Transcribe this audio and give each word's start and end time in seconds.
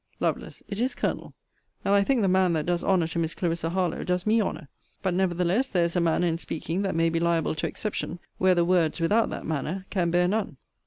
Lovel. 0.19 0.47
It 0.67 0.81
is, 0.81 0.95
Colonel. 0.95 1.35
And 1.85 1.93
I 1.93 2.03
think, 2.03 2.23
the 2.23 2.27
man 2.27 2.53
that 2.53 2.65
does 2.65 2.83
honour 2.83 3.05
to 3.05 3.19
Miss 3.19 3.35
Clarissa 3.35 3.69
Harlowe, 3.69 4.03
does 4.03 4.25
me 4.25 4.41
honour. 4.41 4.67
But, 5.03 5.13
nevertheless, 5.13 5.69
there 5.69 5.83
is 5.85 5.95
a 5.95 6.01
manner 6.01 6.25
in 6.25 6.39
speaking, 6.39 6.81
that 6.81 6.95
may 6.95 7.09
be 7.09 7.19
liable 7.19 7.53
to 7.53 7.67
exception, 7.67 8.17
where 8.39 8.55
the 8.55 8.65
words, 8.65 8.99
without 8.99 9.29
that 9.29 9.45
manner, 9.45 9.85
can 9.91 10.09
bear 10.09 10.27
none. 10.27 10.57